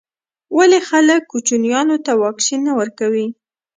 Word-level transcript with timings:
ولي 0.57 0.79
خلګ 0.89 1.21
کوچنیانو 1.31 1.97
ته 2.05 2.11
واکسین 2.23 2.59
نه 2.67 2.73
ورکوي. 2.79 3.27